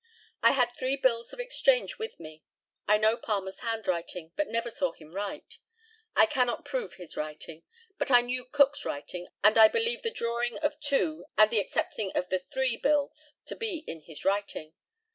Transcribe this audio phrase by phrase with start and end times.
[0.41, 2.43] I had three bills of exchange with me.
[2.87, 5.59] I know Palmer's handwriting, but never saw him write.
[6.15, 7.61] I cannot prove his writing;
[7.99, 12.11] but I knew Cook's writing, and I believe the drawing of two and the accepting
[12.13, 14.73] of the three bills to be in his writing.